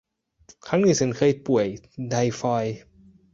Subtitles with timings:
[0.67, 1.67] ครั้งหนึ่งฉันเคยป่วย
[2.09, 2.79] ไทฟอยด์